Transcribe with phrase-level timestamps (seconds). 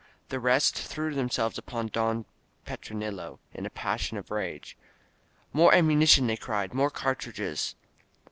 [0.29, 2.25] The rest threw themselves upon Don
[2.65, 4.75] Petronilo, in a passion of rage.
[5.53, 6.73] "More am munition!" they cried.
[6.73, 7.75] *'More cartridges